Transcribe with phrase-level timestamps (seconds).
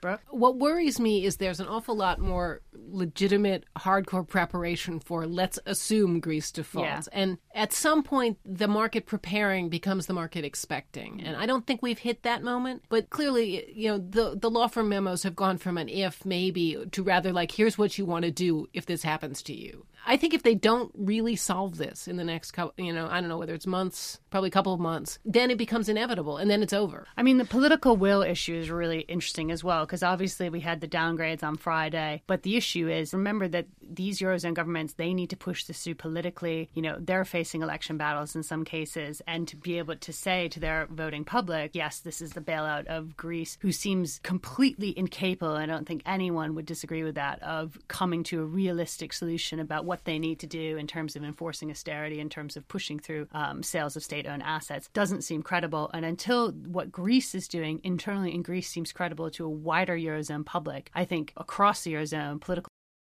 [0.00, 0.20] Brooke?
[0.30, 6.20] What worries me is there's an awful lot more legitimate, hardcore preparation for let's assume
[6.20, 7.08] Greece defaults.
[7.12, 7.20] Yeah.
[7.20, 11.22] And at some point, the market preparing becomes the market expecting.
[11.22, 12.84] And I don't think we've hit that moment.
[12.88, 16.76] But clearly, you know, the, the law firm memos have gone from an if, maybe,
[16.92, 19.86] to rather like, here's what you want to do if this happens to you.
[20.06, 23.20] I think if they don't really solve this in the next couple, you know, I
[23.20, 26.50] don't know whether it's months, probably a couple of months, then it becomes inevitable and
[26.50, 27.06] then it's over.
[27.16, 30.80] I mean, the political will issue is really interesting as well, because obviously we had
[30.80, 32.22] the downgrades on Friday.
[32.28, 35.96] But the issue is remember that these Eurozone governments, they need to push this through
[35.96, 36.70] politically.
[36.74, 39.22] You know, they're facing election battles in some cases.
[39.26, 42.86] And to be able to say to their voting public, yes, this is the bailout
[42.86, 47.78] of Greece, who seems completely incapable, I don't think anyone would disagree with that, of
[47.88, 51.70] coming to a realistic solution about what they need to do in terms of enforcing
[51.70, 55.90] austerity, in terms of pushing through um, sales of state owned assets, doesn't seem credible.
[55.92, 60.44] And until what Greece is doing internally in Greece seems credible to a wider Eurozone
[60.44, 62.70] public, I think across the Eurozone, political